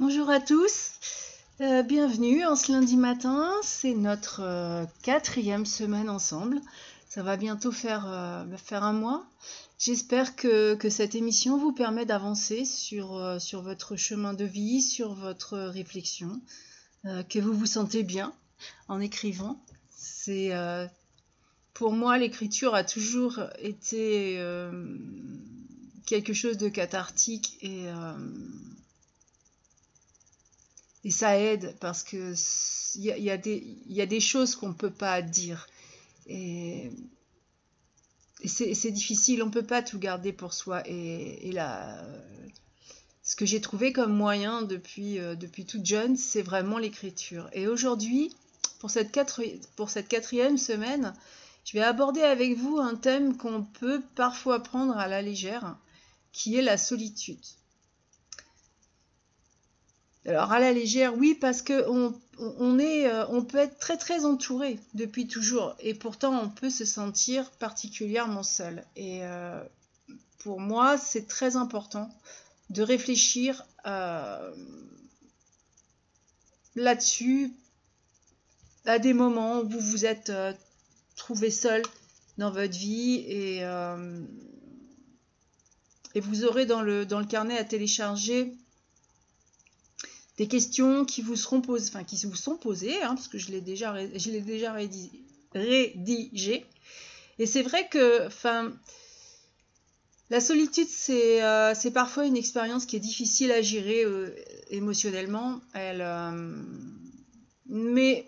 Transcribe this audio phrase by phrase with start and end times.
[0.00, 0.92] Bonjour à tous,
[1.60, 3.52] euh, bienvenue en ce lundi matin.
[3.62, 6.62] C'est notre euh, quatrième semaine ensemble.
[7.06, 9.26] Ça va bientôt faire, euh, faire un mois.
[9.78, 15.12] J'espère que, que, cette émission vous permet d'avancer sur, sur votre chemin de vie, sur
[15.12, 16.40] votre réflexion,
[17.04, 18.32] que vous vous sentez bien
[18.88, 19.62] en écrivant.
[19.94, 20.50] C'est
[21.74, 24.42] pour moi l'écriture a toujours été
[26.06, 27.86] quelque chose de cathartique et
[31.04, 32.34] et ça aide parce que
[32.96, 33.30] il y,
[34.00, 35.68] a des choses qu'on ne peut pas dire.
[36.26, 36.90] Et,
[38.44, 40.82] c'est difficile, on ne peut pas tout garder pour soi.
[40.86, 42.04] Et, là,
[43.22, 47.48] ce que j'ai trouvé comme moyen depuis, euh, depuis toute jeune, c'est vraiment l'écriture.
[47.52, 48.34] Et aujourd'hui,
[48.80, 51.14] pour cette quatrième semaine,
[51.64, 55.76] je vais aborder avec vous un thème qu'on peut parfois prendre à la légère,
[56.32, 57.44] qui est la solitude.
[60.26, 65.26] Alors à la légère, oui, parce que euh, on peut être très très entouré depuis
[65.26, 68.84] toujours, et pourtant on peut se sentir particulièrement seul.
[68.96, 69.62] Et euh,
[70.40, 72.10] pour moi, c'est très important
[72.68, 74.54] de réfléchir euh,
[76.76, 77.52] là-dessus
[78.84, 80.32] à des moments où vous vous êtes
[81.16, 81.82] trouvé seul
[82.36, 83.64] dans votre vie et,
[86.14, 88.54] vous aurez dans le carnet à télécharger
[90.40, 93.50] des questions qui vous seront posées, enfin qui vous sont posées, hein, parce que je
[93.50, 93.92] l'ai déjà,
[95.52, 96.64] rédigé.
[97.38, 98.72] Et c'est vrai que, enfin,
[100.30, 104.34] la solitude, c'est, euh, parfois une expérience qui est difficile à gérer euh,
[104.70, 105.60] émotionnellement.
[105.74, 106.56] Elle, euh,
[107.66, 108.24] mais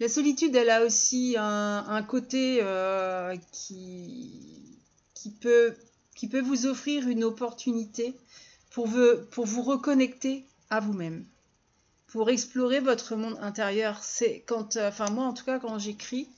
[0.00, 2.60] la solitude, elle a aussi un, côté
[3.52, 5.76] qui, peut,
[6.16, 8.16] qui peut vous offrir une opportunité
[8.78, 11.24] pour vous, pour vous reconnecter à vous-même,
[12.06, 14.04] pour explorer votre monde intérieur.
[14.04, 16.28] C'est quand, euh, enfin moi en tout cas quand j'écris,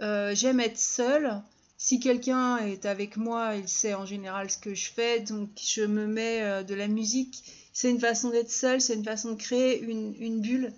[0.00, 1.40] euh, j'aime être seule.
[1.76, 5.82] Si quelqu'un est avec moi, il sait en général ce que je fais, donc je
[5.82, 7.44] me mets euh, de la musique.
[7.72, 10.72] C'est une façon d'être seule, c'est une façon de créer une, une bulle,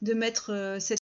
[0.00, 1.01] de mettre cette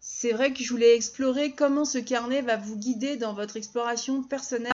[0.00, 4.22] c'est vrai que je voulais explorer comment ce carnet va vous guider dans votre exploration
[4.22, 4.71] personnelle.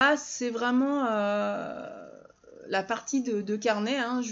[0.00, 2.08] Ah, c'est vraiment euh,
[2.68, 3.96] la partie de, carnet.
[3.96, 4.22] Hein,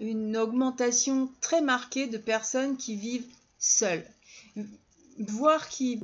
[0.00, 3.26] une augmentation très marquée de personnes qui vivent
[3.58, 4.06] seules,
[5.18, 6.00] voire qui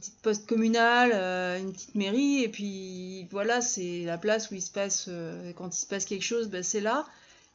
[0.00, 1.12] petite poste communale,
[1.60, 5.08] une petite mairie, et puis voilà, c'est la place où il se passe,
[5.56, 7.06] quand il se passe quelque chose, ben, c'est là.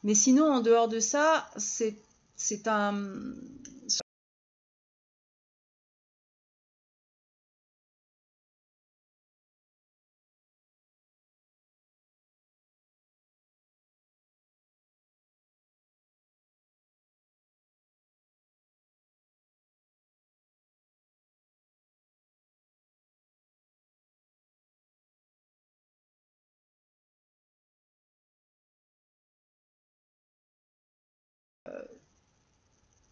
[0.04, 2.94] Mais sinon, en dehors de ça, c'est un,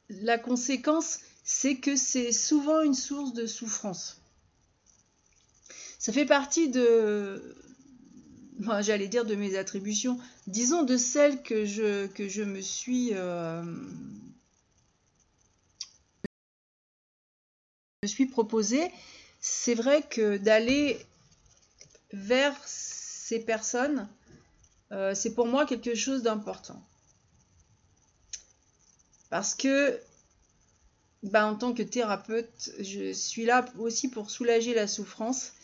[0.08, 4.20] la conséquence, c'est que c'est souvent une source de souffrance.
[5.98, 7.56] Ça fait partie de,
[8.80, 13.62] j'allais dire de mes attributions, disons de celles que je, que je me suis, euh,
[18.02, 18.90] me suis proposé.
[19.40, 20.98] C'est vrai que d'aller
[22.12, 24.08] vers ces personnes,
[24.92, 26.82] euh, c'est pour moi quelque chose d'important.
[29.34, 29.98] Parce que,
[31.24, 35.54] bah, en tant que thérapeute, je suis là aussi pour soulager la souffrance.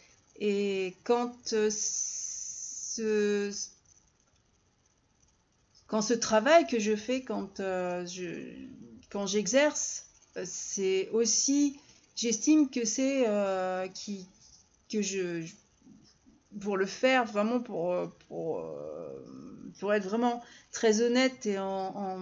[0.40, 3.52] Et quand euh, ce,
[6.14, 8.04] travail que je fais, quand euh,
[9.26, 10.06] j'exerce,
[10.44, 11.78] c'est aussi,
[12.16, 13.86] j'estime que c'est euh,
[14.92, 15.46] que je,
[16.60, 17.94] pour le faire vraiment pour,
[19.92, 22.18] être vraiment très honnête et en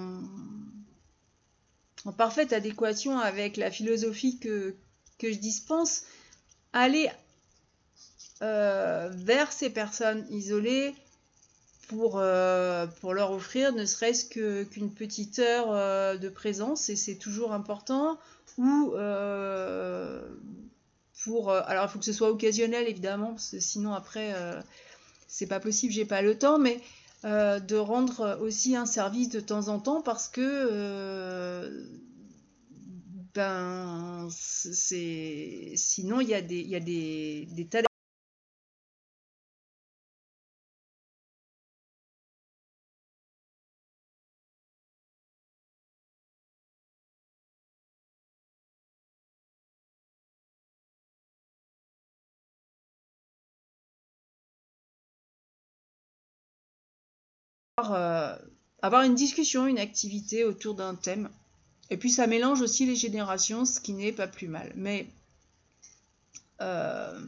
[2.17, 4.75] parfaite adéquation avec la philosophie que,
[5.19, 6.05] que je dispense,
[6.73, 7.11] aller
[8.43, 10.95] euh, vers ces personnes isolées
[11.89, 17.17] pour, euh, pour leur offrir ne serait-ce qu'une petite heure euh, de présence, et c'est
[17.17, 18.19] toujours important,
[18.59, 18.93] ou
[21.25, 21.51] pour...
[21.51, 24.35] alors il faut que ce soit occasionnel évidemment, parce sinon après
[25.29, 26.81] c'est pas possible, j'ai pas le temps, mais
[27.25, 31.85] euh, de rendre aussi un service de temps en temps parce que euh,
[33.35, 36.81] ben c'est sinon il y a des y a
[58.89, 61.29] avoir une discussion, une activité autour d'un thème.
[61.91, 64.73] Et puis ça mélange aussi les générations, ce qui n'est pas plus mal.
[64.77, 65.07] Mais
[66.61, 67.21] euh,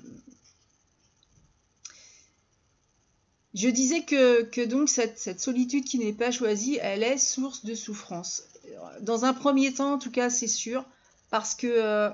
[3.53, 8.45] je disais que, donc cette, solitude qui n'est pas choisie, elle est source de souffrance.
[9.03, 10.85] Dans un premier temps, en tout cas, c'est sûr,
[11.31, 12.11] parce que euh,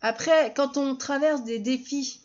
[0.00, 2.21] après, quand on traverse des défis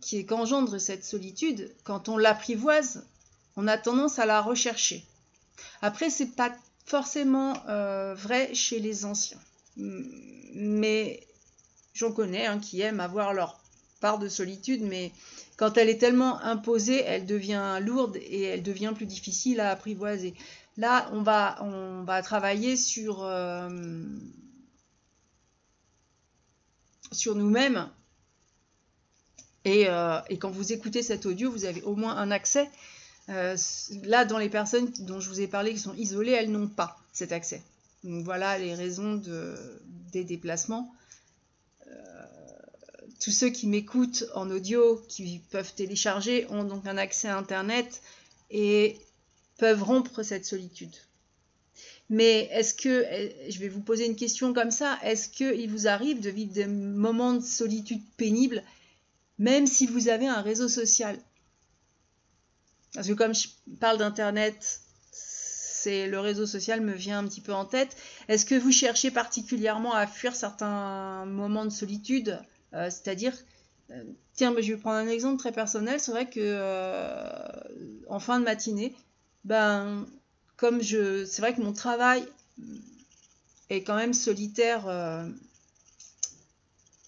[0.00, 3.06] qui qu'engendre cette solitude, quand on l'apprivoise,
[3.56, 5.04] on a tendance à la rechercher.
[5.82, 6.52] Après, c'est pas
[6.86, 9.40] forcément euh, vrai chez les anciens,
[9.76, 11.26] mais
[11.94, 13.60] j'en connais hein, qui aiment avoir leur
[14.00, 15.12] part de solitude, mais
[15.56, 20.34] quand elle est tellement imposée, elle devient lourde et elle devient plus difficile à apprivoiser.
[20.76, 23.70] Là, on va, on va travailler sur, euh,
[27.12, 27.88] sur nous-mêmes
[29.66, 32.70] euh, et, quand vous écoutez cet audio, vous avez au moins un accès.
[33.30, 33.56] Euh,
[34.02, 36.98] là, dans les personnes dont je vous ai parlé qui sont isolées, elles n'ont pas
[37.12, 37.62] cet accès.
[38.02, 39.20] Donc voilà les raisons
[40.12, 40.92] des déplacements.
[41.86, 41.90] Euh,
[43.20, 48.02] tous ceux qui m'écoutent en audio, qui peuvent télécharger, ont donc un accès à Internet
[48.50, 48.98] et
[49.56, 50.94] peuvent rompre cette solitude.
[52.10, 53.06] Mais est-ce que,
[53.48, 56.66] je vais vous poser une question comme ça, est-ce qu'il vous arrive de vivre des
[56.66, 58.62] moments de solitude pénibles
[59.38, 61.18] même si vous avez un réseau social.
[62.94, 63.48] Parce que comme je
[63.80, 67.96] parle d'Internet, c'est le réseau social me vient un petit peu en tête.
[68.28, 72.40] Est-ce que vous cherchez particulièrement à fuir certains moments de solitude?
[72.72, 73.34] Euh, C'est-à-dire,
[73.90, 76.00] euh, tiens, je vais prendre un exemple très personnel.
[76.00, 77.36] C'est vrai que euh,
[78.08, 78.94] en fin de matinée,
[79.44, 80.06] ben,
[80.56, 82.24] comme je, c'est vrai que mon travail
[83.68, 84.86] est quand même solitaire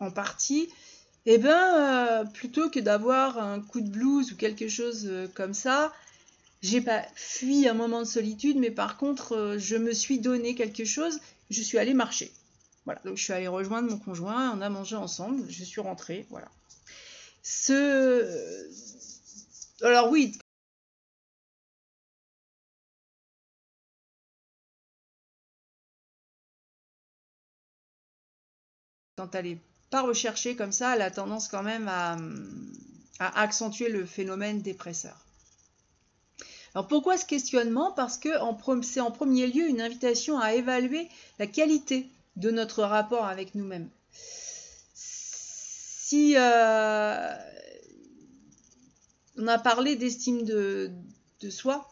[0.01, 0.69] en partie.
[1.27, 5.55] Eh bien, euh, plutôt que d'avoir un coup de blues ou quelque chose euh, comme
[5.55, 5.93] ça,
[6.63, 10.55] j'ai pas fui un moment de solitude, mais par contre, euh, je me suis donné
[10.55, 11.21] quelque chose.
[11.51, 12.33] Je suis allée marcher.
[12.87, 16.27] Voilà, donc je suis allée rejoindre mon conjoint, on a mangé ensemble, je suis rentrée,
[16.31, 16.49] voilà.
[17.43, 18.69] Ce...
[19.83, 20.39] Alors oui,
[29.17, 29.59] quand elle n'est
[29.91, 32.17] pas recherchée comme ça, elle a tendance quand même à,
[33.19, 35.27] à accentuer le phénomène dépresseur.
[36.75, 37.91] Alors pourquoi ce questionnement?
[37.93, 38.29] Parce que
[38.83, 43.89] c'est en premier lieu une invitation à évaluer la qualité de notre rapport avec nous-mêmes.
[44.93, 47.35] Si euh,
[49.39, 50.93] on a parlé d'estime de,
[51.49, 51.89] soi,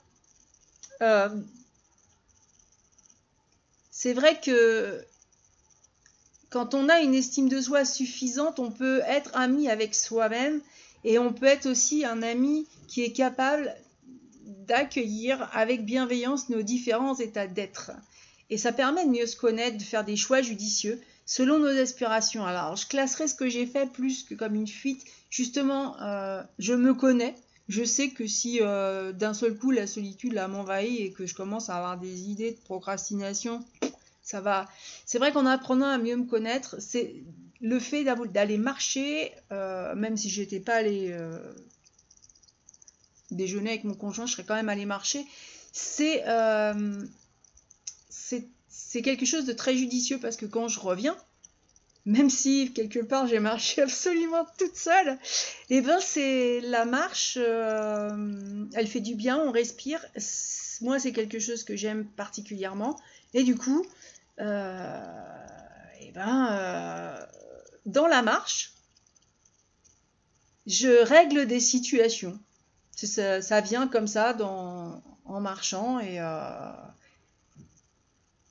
[1.01, 1.31] euh,
[3.91, 5.03] c'est vrai que
[6.55, 10.61] quand on a une estime de soi suffisante, on peut être ami avec soi-même
[11.03, 13.75] et on peut être aussi un ami qui est capable
[14.69, 17.91] d'accueillir avec bienveillance nos différents états d'être.
[18.51, 22.47] Et ça permet de mieux se connaître, de faire des choix judicieux selon nos aspirations.
[22.47, 25.03] Alors, je classerai ce que j'ai fait plus que comme une fuite.
[25.31, 27.35] Justement, euh, je me connais.
[27.69, 31.69] Je sais que si euh, d'un seul coup la solitude m'envahit et que je commence
[31.69, 33.65] à avoir des idées de procrastination,
[34.25, 34.67] ça va.
[35.07, 37.15] C'est vrai qu'en apprenant à mieux me connaître, c'est
[37.61, 41.17] le fait d'aller marcher, euh, même si j'étais pas allé
[43.31, 45.25] déjeuner avec mon conjoint, je serais quand même allé marcher.
[46.01, 47.07] Euh,
[48.09, 51.17] c'est quelque chose de très judicieux parce que quand je reviens,
[52.07, 55.19] même si quelque part j'ai marché absolument toute seule,
[55.71, 60.05] eh ben c'est la marche, euh, elle fait du bien, on respire.
[60.81, 63.01] Moi, c'est quelque chose que j'aime particulièrement.
[63.33, 63.94] Et du coup, euh,
[64.39, 64.43] et
[66.01, 67.19] eh ben,
[67.87, 68.73] dans la marche,
[70.67, 72.39] je règle des situations.
[72.97, 76.73] Ça, vient comme ça en marchant et, euh,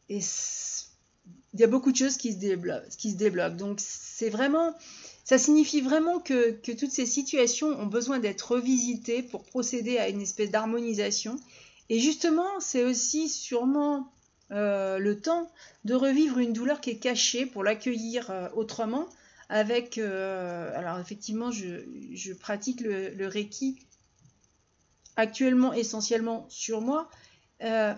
[0.10, 2.88] il y a beaucoup de choses qui se débloquent.
[2.98, 3.56] Qui se débloquent.
[3.56, 4.76] Donc c'est vraiment,
[5.24, 10.22] ça signifie vraiment que, toutes ces situations ont besoin d'être revisitées pour procéder à une
[10.22, 11.40] espèce d'harmonisation.
[11.90, 14.12] Et justement, c'est aussi sûrement
[14.52, 15.52] euh, le temps
[15.86, 19.08] de revivre une douleur qui est cachée pour l'accueillir euh, autrement.
[19.50, 23.78] Avec, alors effectivement, je, pratique le, le Reiki
[25.16, 27.10] actuellement essentiellement sur moi.
[27.62, 27.94] Euh,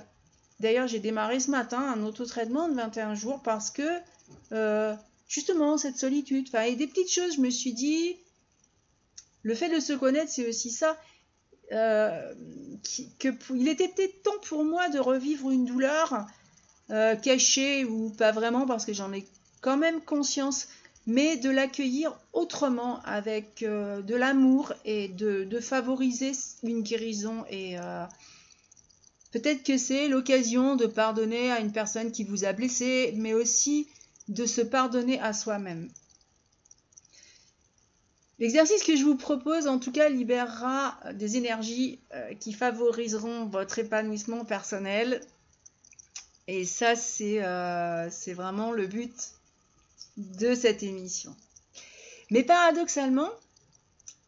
[0.60, 4.00] d'ailleurs, j'ai démarré ce matin un auto-traitement de 21 jours parce que
[4.52, 4.96] euh,
[5.28, 8.18] justement cette solitude, enfin, et des petites choses, je me suis dit,
[9.44, 10.98] le fait de se connaître, c'est aussi ça.
[11.72, 12.34] Euh,
[13.20, 13.90] que il était
[14.24, 16.26] temps pour moi de revivre une douleur
[17.24, 19.26] cachée ou pas vraiment parce que j'en ai
[19.62, 20.68] quand même conscience
[21.08, 26.32] mais de l'accueillir autrement avec euh, de l'amour et de, favoriser
[26.64, 27.46] une guérison.
[27.50, 28.06] Et euh,
[29.32, 33.88] peut-être que c'est l'occasion de pardonner à une personne qui vous a blessé, mais aussi
[34.28, 35.90] de se pardonner à soi-même.
[38.40, 43.80] L'exercice que je vous propose, en tout cas, libérera des énergies euh, qui favoriseront votre
[43.80, 45.22] épanouissement personnel.
[46.48, 47.40] Et ça, c'est
[48.34, 49.14] vraiment le but
[50.18, 51.36] de cette émission.
[52.30, 53.30] Mais paradoxalement,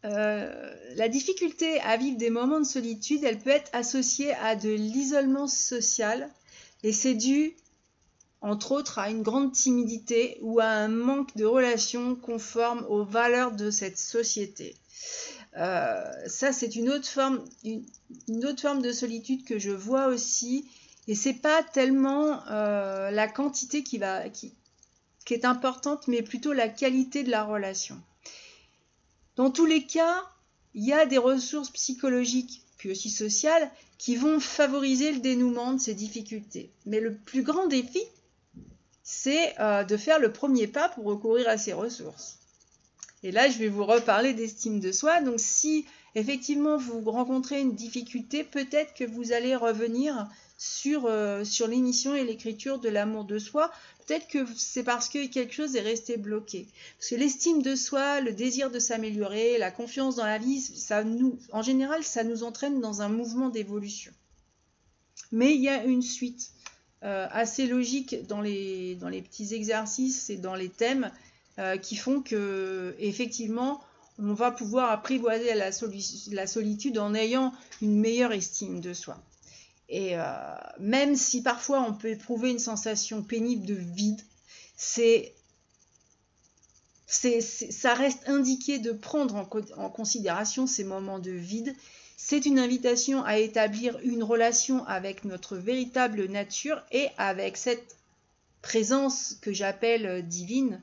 [0.04, 4.70] euh, la difficulté à vivre des moments de solitude, elle peut être associée à de
[4.70, 6.30] l'isolement social
[6.84, 7.54] et c'est dû,
[8.40, 13.52] entre autres, à une grande timidité ou à un manque de relations conformes aux valeurs
[13.52, 14.76] de cette société.
[15.56, 20.68] Euh, ça, c'est une autre forme, une, autre forme de solitude que je vois aussi.
[21.08, 24.52] Et c'est pas tellement euh, la quantité qui va, qui,
[25.24, 28.00] qui est importante, mais plutôt la qualité de la relation.
[29.36, 30.22] Dans tous les cas,
[30.74, 35.80] il y a des ressources psychologiques, puis aussi sociales, qui vont favoriser le dénouement de
[35.80, 36.70] ces difficultés.
[36.86, 38.00] Mais le plus grand défi,
[39.10, 42.36] c'est euh, de faire le premier pas pour recourir à ces ressources.
[43.22, 45.22] Et là, je vais vous reparler d'estime de soi.
[45.22, 51.68] Donc si effectivement vous rencontrez une difficulté, peut-être que vous allez revenir sur, euh, sur
[51.68, 53.72] l'émission et l'écriture de l'amour de soi.
[54.06, 56.68] Peut-être que c'est parce que quelque chose est resté bloqué.
[56.98, 61.02] Parce que l'estime de soi, le désir de s'améliorer, la confiance dans la vie, ça
[61.02, 64.12] nous, en général, ça nous entraîne dans un mouvement d'évolution.
[65.32, 66.50] Mais il y a une suite
[67.02, 71.10] assez logique dans les, dans les petits exercices et dans les thèmes
[71.58, 73.82] euh, qui font que, effectivement,
[74.20, 75.72] on va pouvoir apprivoiser la,
[76.46, 77.52] solitude en ayant
[77.82, 79.20] une meilleure estime de soi.
[79.88, 80.22] Et euh,
[80.78, 84.20] même si parfois on peut éprouver une sensation pénible de vide,
[84.76, 85.34] c'est
[87.08, 89.48] ça reste indiqué de prendre en,
[89.82, 91.74] en, considération ces moments de vide.
[92.20, 97.96] C'est une invitation à établir une relation avec notre véritable nature et avec cette
[98.60, 100.82] présence que j'appelle divine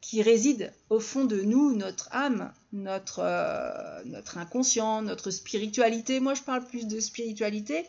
[0.00, 6.20] qui réside au fond de nous, notre âme, notre, euh, inconscient, notre spiritualité.
[6.20, 7.84] Moi, je parle plus de spiritualité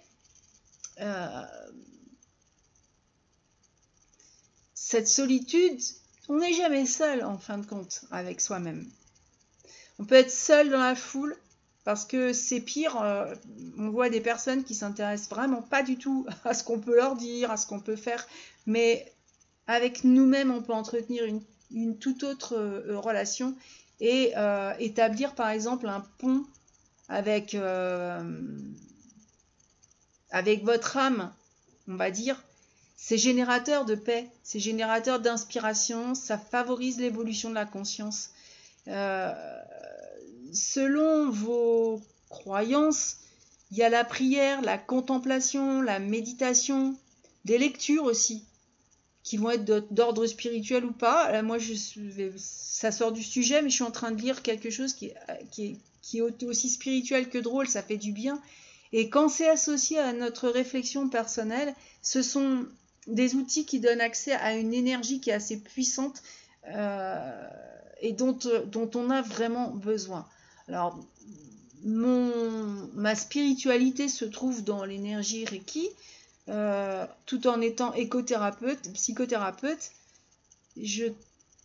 [1.01, 1.45] euh,
[4.73, 5.79] cette solitude,
[6.29, 8.89] on n'est jamais seul en fin de compte avec soi-même.
[9.99, 11.37] On peut être seul dans la foule
[11.85, 13.01] parce que c'est pire.
[13.01, 13.33] Euh,
[13.77, 17.15] on voit des personnes qui s'intéressent vraiment pas du tout à ce qu'on peut leur
[17.15, 18.27] dire, à ce qu'on peut faire,
[18.65, 19.09] mais
[19.67, 21.23] avec nous-mêmes, on peut entretenir
[21.71, 23.55] une, toute autre euh, relation
[24.01, 26.43] et euh, établir par exemple un pont
[27.07, 27.55] avec,
[30.31, 31.31] avec votre âme,
[31.87, 32.43] on va dire.
[32.97, 38.31] C'est générateur de paix, c'est générateur d'inspiration, ça favorise l'évolution de la conscience
[40.55, 43.17] selon vos croyances,
[43.71, 46.95] il y a la prière, la contemplation, la méditation,
[47.45, 48.43] des lectures aussi,
[49.23, 51.41] qui vont être d'ordre spirituel ou pas.
[51.41, 51.73] moi, je
[52.37, 55.11] ça sort du sujet, mais je suis en train de lire quelque chose qui
[55.57, 58.39] est, aussi spirituel que drôle, ça fait du bien.
[58.93, 62.65] Et quand c'est associé à notre réflexion personnelle, ce sont
[63.07, 66.21] des outils qui donnent accès à une énergie qui est assez puissante
[66.67, 67.47] euh,
[68.01, 70.27] et dont, dont on a vraiment besoin.
[70.67, 70.99] Alors,
[71.83, 75.89] mon, ma spiritualité se trouve dans l'énergie Reiki,
[76.49, 79.91] euh, tout en étant écothérapeute, psychothérapeute.
[80.77, 81.05] Je,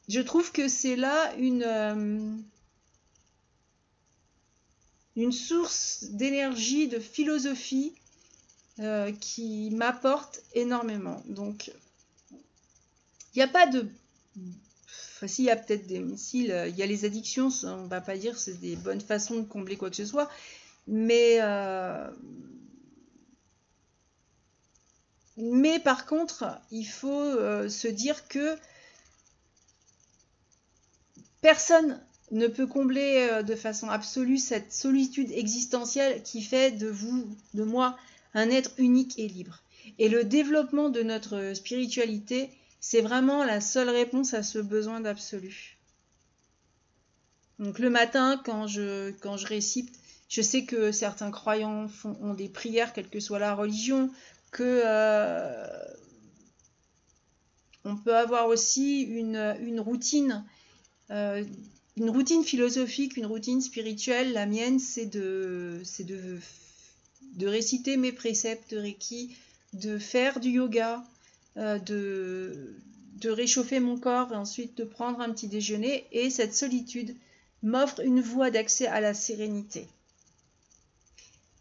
[0.08, 2.36] je trouve que c'est là une, euh,
[5.16, 7.94] une source d'énergie, de philosophie
[8.80, 11.22] euh, qui m'apporte énormément.
[11.26, 11.72] Donc,
[12.30, 13.88] il n'y a pas de
[15.26, 18.16] S'il y a peut-être des missiles, euh, il y a les addictions, on va pas
[18.16, 20.30] dire c'est des bonnes façons de combler quoi que ce soit,
[20.86, 22.10] mais euh,
[25.36, 28.56] mais par contre, il faut euh, se dire que
[31.40, 37.64] personne ne peut combler de façon absolue cette solitude existentielle qui fait de vous, de
[37.64, 37.98] moi,
[38.34, 39.62] un être unique et libre.
[39.98, 45.76] Et le développement de notre spiritualité c'est vraiment la seule réponse à ce besoin d'absolu.
[47.58, 49.92] Donc le matin, quand je, quand je récite,
[50.28, 54.10] je sais que certains croyants font, ont des prières, quelle que soit la religion,
[54.50, 55.66] que euh,
[57.84, 60.44] on peut avoir aussi une, routine,
[61.10, 61.44] euh,
[61.96, 64.32] une routine philosophique, une routine spirituelle.
[64.32, 65.82] La mienne, c'est de,
[67.34, 69.36] de, réciter mes préceptes de Reiki,
[69.72, 71.04] de faire du yoga,
[71.56, 72.74] de,
[73.16, 76.06] de réchauffer mon corps et ensuite de prendre un petit déjeuner.
[76.12, 77.14] Et cette solitude
[77.62, 79.86] m'offre une voie d'accès à la sérénité.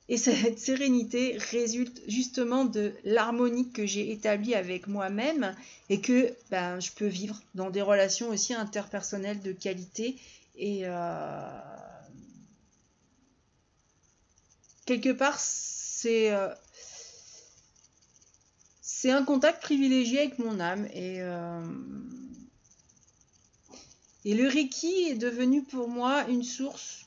[0.09, 5.55] Et cette sérénité résulte justement de l'harmonie que j'ai établie avec moi-même
[5.89, 10.15] et que ben, je peux vivre dans des relations aussi interpersonnelles de qualité.
[10.57, 11.47] Et euh,
[14.85, 16.49] quelque part, c'est euh,
[19.01, 21.63] c'est un contact privilégié avec mon âme et, euh,
[24.25, 27.05] et le Reiki est devenu pour moi une source,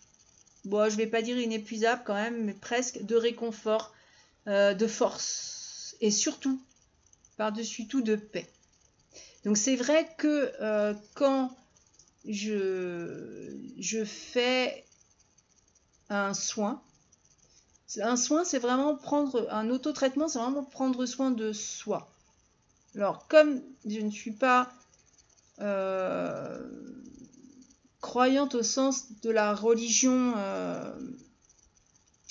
[0.65, 3.93] bon, je vais pas dire inépuisable quand même, mais presque de réconfort,
[4.47, 6.59] euh, de force et surtout,
[7.37, 8.49] par-dessus tout, de paix.
[9.45, 11.55] Donc c'est vrai que euh, quand
[12.25, 14.87] je fais
[16.09, 16.83] un soin,
[18.01, 22.09] un soin, c'est vraiment prendre un auto-traitement, c'est vraiment prendre soin de soi.
[22.95, 24.73] Alors, comme je ne suis pas
[25.61, 26.59] euh,
[28.01, 30.93] croyante au sens de la religion, euh,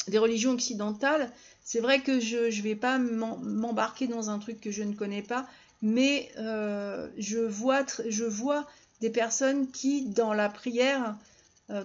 [0.07, 1.31] des religions occidentales,
[1.63, 5.21] c'est vrai que je ne vais pas m'embarquer dans un truc que je ne connais
[5.21, 5.47] pas,
[5.81, 8.67] mais euh, je, vois, je vois
[8.99, 11.17] des personnes qui, dans la prière,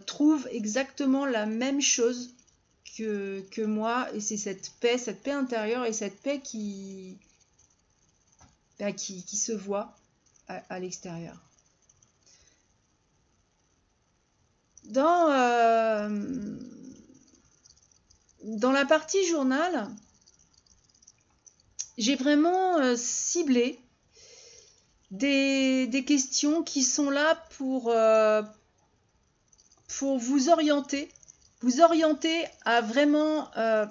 [0.05, 2.36] trouvent exactement la même chose
[2.97, 7.19] que, moi, et c'est cette paix, cette paix intérieure et cette paix qui,
[8.79, 9.95] bah, qui, se voit
[10.49, 11.37] à, l'extérieur.
[14.85, 16.59] Dans, euh,
[18.45, 19.89] dans la partie journal,
[21.99, 23.81] j'ai vraiment euh, ciblé
[25.11, 28.43] des, questions qui sont là pour, euh,
[29.99, 31.09] pour vous orienter
[31.61, 33.87] vous orienter à vraiment, euh,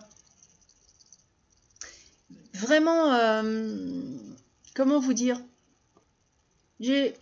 [2.54, 3.98] vraiment, euh,
[4.76, 5.42] comment vous dire
[6.80, 7.14] J'ai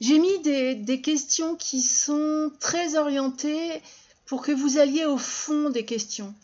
[0.00, 3.82] mis des, questions qui sont très orientées
[4.26, 6.34] pour que vous alliez au fond des questions.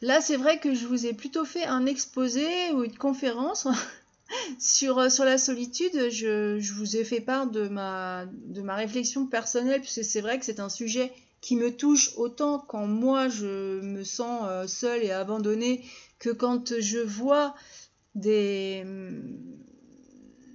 [0.00, 3.66] Là, c'est vrai que je vous ai plutôt fait un exposé ou une conférence
[4.60, 6.10] sur, sur la solitude.
[6.10, 10.38] Je, je, vous ai fait part de ma, de ma réflexion personnelle, puisque c'est vrai
[10.38, 11.12] que c'est un sujet
[11.44, 15.84] qui me touche autant quand moi je me sens euh, seule et abandonnée
[16.18, 17.54] que quand je vois
[18.14, 18.82] des,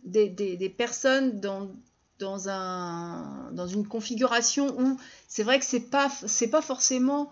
[0.03, 1.69] des, personnes dans,
[2.17, 4.97] dans, un, dans une configuration où
[5.27, 7.31] c'est vrai que c'est pas, c'est pas forcément,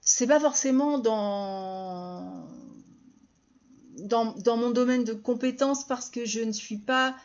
[0.00, 2.46] c'est pas forcément dans,
[3.98, 7.16] dans, dans, mon domaine de compétences parce que je ne suis pas,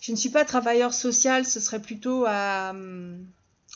[0.00, 2.74] je ne suis pas travailleur social, ce serait plutôt à,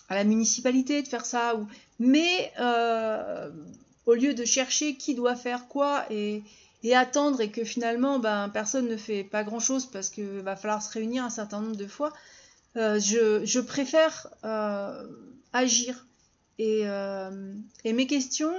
[0.08, 1.54] à la municipalité de faire ça.
[1.98, 3.50] Mais euh,
[4.06, 6.42] au lieu de chercher qui doit faire quoi et,
[6.94, 10.82] attendre et que finalement ben, personne ne fait pas grand chose parce qu'il va falloir
[10.82, 12.12] se réunir un certain nombre de fois,
[12.76, 15.06] euh, je, préfère euh,
[15.54, 16.06] agir.
[16.58, 16.82] Et,
[17.84, 18.54] et, mes questions,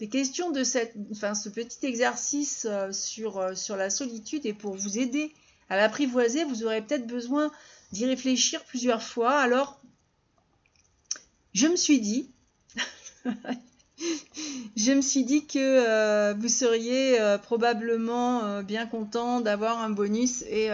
[0.00, 4.98] les questions de cette, enfin, ce petit exercice sur, sur la solitude et pour vous
[4.98, 5.34] aider
[5.68, 7.50] à l'apprivoiser, vous aurez peut-être besoin
[7.92, 9.32] d'y réfléchir plusieurs fois.
[9.32, 9.80] Alors,
[11.58, 12.30] je me suis dit,
[14.76, 19.90] je me suis dit que euh, vous seriez euh, probablement euh, bien content d'avoir un
[19.90, 20.70] bonus et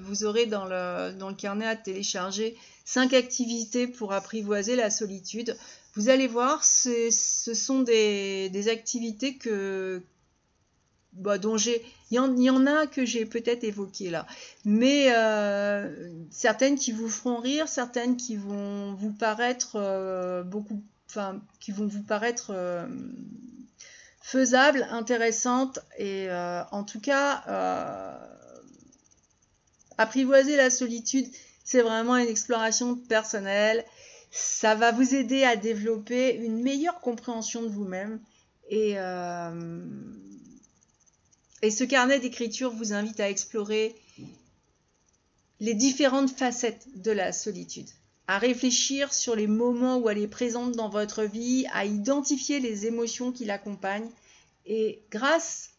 [0.00, 5.56] vous aurez dans le, dans le carnet à télécharger cinq activités pour apprivoiser la solitude.
[5.96, 10.00] Vous allez voir, ce sont des activités que,
[11.18, 14.26] bah, il y, en a que j'ai peut-être évoquées là,
[14.64, 15.08] mais
[16.30, 22.02] certaines qui vous feront rire, certaines qui vont vous paraître beaucoup enfin, qui vont vous
[22.02, 22.86] paraître euh,
[24.20, 28.14] faisables, intéressantes et euh, en tout cas, euh,
[29.96, 31.26] apprivoiser la solitude,
[31.64, 33.84] c'est vraiment une exploration personnelle.
[34.30, 38.20] Ça va vous aider à développer une meilleure compréhension de vous-même
[38.68, 38.96] et,
[41.62, 43.94] et ce carnet d'écriture vous invite à explorer
[45.60, 47.88] les différentes facettes de la solitude
[48.28, 52.86] à réfléchir sur les moments où elle est présente dans votre vie, à identifier les
[52.86, 54.10] émotions qui l'accompagnent.
[54.66, 55.70] Et grâce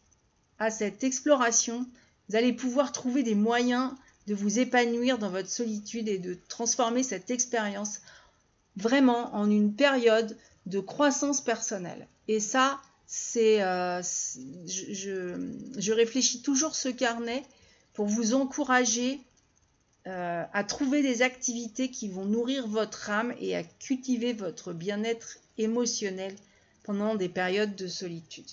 [0.58, 1.86] à cette exploration,
[2.28, 3.92] vous allez pouvoir trouver des moyens
[4.26, 8.02] de vous épanouir dans votre solitude et de transformer cette expérience
[8.76, 12.08] vraiment en une période de croissance personnelle.
[12.28, 14.04] Et ça, c'est, euh,
[14.67, 17.41] je, réfléchis toujours ce carnet
[17.93, 19.19] pour vous encourager
[20.06, 25.39] euh, à trouver des activités qui vont nourrir votre âme et à cultiver votre bien-être
[25.58, 26.36] émotionnel
[26.84, 28.52] pendant des périodes de solitude.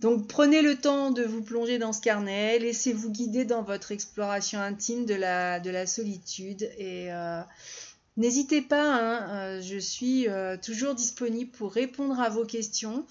[0.00, 4.58] Donc prenez le temps de vous plonger dans ce carnet, laissez-vous guider dans votre exploration
[4.58, 7.42] intime de la, de la solitude et euh,
[8.18, 10.26] n'hésitez pas, hein, euh, je suis
[10.62, 13.06] toujours disponible pour répondre à vos questions.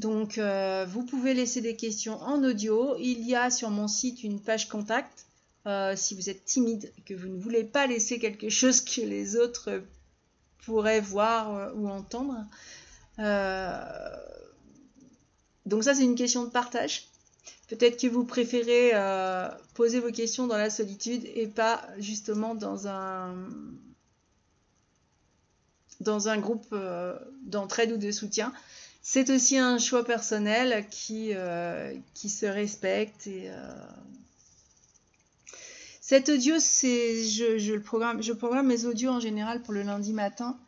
[0.00, 2.96] Donc, euh, vous pouvez laisser des questions en audio.
[2.98, 5.26] Il y a sur mon site une page contact.
[5.66, 9.36] Euh, si vous êtes timide que vous ne voulez pas laisser quelque chose que les
[9.36, 9.82] autres
[10.64, 12.46] pourraient voir euh, ou entendre.
[15.66, 17.08] donc ça, c'est une question de partage.
[17.68, 18.92] Peut-être que vous préférez
[19.74, 23.34] poser vos questions dans la solitude et pas justement dans un,
[26.00, 26.74] dans un groupe
[27.44, 28.52] d'entraide ou de soutien
[29.02, 33.28] c'est aussi un choix personnel qui, euh, qui se respecte.
[33.28, 33.86] Euh,
[36.00, 40.12] Cet audio, c'est je, je, programme, je programme mes audios en général pour le lundi
[40.12, 40.58] matin.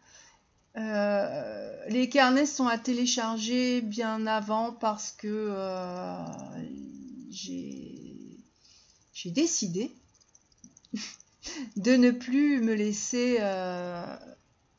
[0.76, 5.54] Euh, les carnets sont à télécharger bien avant parce que
[7.30, 8.40] j'ai
[9.26, 9.92] décidé
[11.76, 13.38] de ne plus me laisser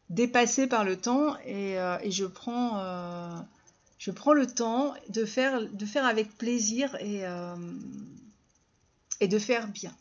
[0.10, 3.30] dépassé par le temps et, euh, je, prends, euh,
[3.98, 7.56] je prends le temps de faire, de faire avec plaisir et, euh,
[9.20, 9.94] et de faire bien.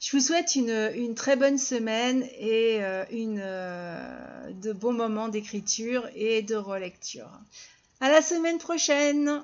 [0.00, 6.42] Je vous souhaite une, une très bonne semaine et une, de bons moments d'écriture et
[6.42, 7.30] de relecture.
[8.00, 9.42] À la semaine prochaine!